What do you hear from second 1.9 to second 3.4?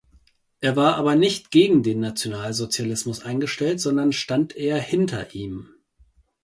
Nationalsozialismus